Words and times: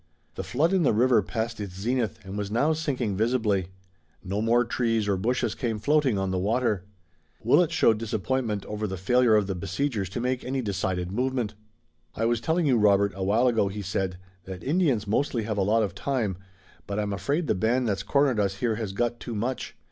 The 0.33 0.41
flood 0.43 0.73
in 0.73 0.81
the 0.81 0.93
river 0.93 1.21
passed 1.21 1.59
its 1.59 1.75
zenith 1.75 2.17
and 2.25 2.35
was 2.35 2.49
now 2.49 2.73
sinking 2.73 3.15
visibly. 3.15 3.67
No 4.23 4.41
more 4.41 4.65
trees 4.65 5.07
or 5.07 5.15
bushes 5.15 5.53
came 5.53 5.77
floating 5.77 6.17
on 6.17 6.31
the 6.31 6.39
water. 6.39 6.85
Willet 7.43 7.71
showed 7.71 7.99
disappointment 7.99 8.65
over 8.65 8.87
the 8.87 8.97
failure 8.97 9.35
of 9.35 9.45
the 9.45 9.53
besiegers 9.53 10.09
to 10.09 10.19
make 10.19 10.43
any 10.43 10.63
decided 10.63 11.11
movement. 11.11 11.53
"I 12.15 12.25
was 12.25 12.41
telling 12.41 12.65
you, 12.65 12.79
Robert, 12.79 13.13
a 13.15 13.23
while 13.23 13.47
ago," 13.47 13.67
he 13.67 13.83
said, 13.83 14.17
"that 14.45 14.63
Indians 14.63 15.05
mostly 15.05 15.43
have 15.43 15.59
a 15.59 15.61
lot 15.61 15.83
of 15.83 15.93
time, 15.93 16.35
but 16.87 16.97
I'm 16.97 17.13
afraid 17.13 17.45
the 17.45 17.53
band 17.53 17.87
that's 17.87 18.01
cornered 18.01 18.39
us 18.39 18.55
here 18.55 18.77
has 18.77 18.93
got 18.93 19.19
too 19.19 19.35
much. 19.35 19.77